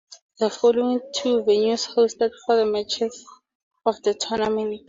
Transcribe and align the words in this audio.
The 0.39 0.49
following 0.49 0.99
two 1.15 1.43
venues 1.43 1.87
hosted 1.95 2.31
for 2.47 2.55
the 2.55 2.65
matches 2.65 3.23
of 3.85 4.01
the 4.01 4.15
tournament. 4.15 4.79